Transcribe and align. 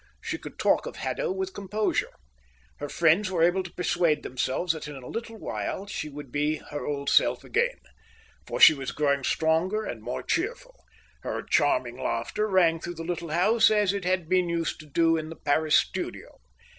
She 0.19 0.39
could 0.39 0.57
talk 0.57 0.87
of 0.87 0.95
Haddo 0.95 1.31
with 1.31 1.53
composure. 1.53 2.09
Her 2.77 2.89
friends 2.89 3.29
were 3.29 3.43
able 3.43 3.61
to 3.61 3.71
persuade 3.73 4.23
themselves 4.23 4.73
that 4.73 4.87
in 4.87 4.95
a 4.95 5.05
little 5.07 5.37
while 5.37 5.85
she 5.85 6.09
would 6.09 6.31
be 6.31 6.55
her 6.55 6.87
old 6.87 7.07
self 7.07 7.43
again, 7.43 7.79
for 8.47 8.59
she 8.59 8.73
was 8.73 8.93
growing 8.93 9.23
stronger 9.23 9.85
and 9.85 10.01
more 10.01 10.23
cheerful; 10.23 10.75
her 11.21 11.43
charming 11.43 12.01
laughter 12.01 12.47
rang 12.47 12.79
through 12.79 12.95
the 12.95 13.03
little 13.03 13.29
house 13.29 13.69
as 13.69 13.93
it 13.93 14.03
had 14.05 14.27
been 14.27 14.49
used 14.49 14.79
to 14.79 14.87
do 14.87 15.17
in 15.17 15.29
the 15.29 15.35
Paris 15.35 15.75
studio. 15.75 16.39